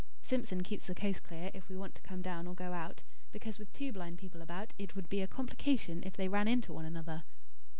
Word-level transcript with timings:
Simpson 0.23 0.63
keeps 0.63 0.87
the 0.87 0.95
coast 0.95 1.21
clear 1.21 1.51
if 1.53 1.69
we 1.69 1.77
want 1.77 1.93
to 1.93 2.01
come 2.01 2.23
down 2.23 2.47
or 2.47 2.55
go 2.55 2.73
out; 2.73 3.03
because 3.31 3.59
with 3.59 3.71
two 3.71 3.93
blind 3.93 4.17
people 4.17 4.41
about, 4.41 4.73
it 4.79 4.95
would 4.95 5.07
be 5.09 5.21
a 5.21 5.27
complication 5.27 6.01
if 6.03 6.17
they 6.17 6.27
ran 6.27 6.47
into 6.47 6.73
one 6.73 6.85
another. 6.85 7.23